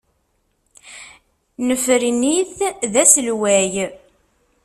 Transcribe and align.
Nefren-it 1.67 2.57
d 2.91 2.93
aselway. 3.03 3.73